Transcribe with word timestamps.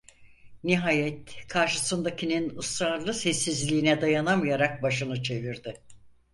Nihayet 0.63 1.47
karşısındakinin 1.47 2.57
ısrarlı 2.57 3.13
sessizliğine 3.13 4.01
dayanamayarak 4.01 4.81
başını 4.83 5.23
çevirdi. 5.23 5.81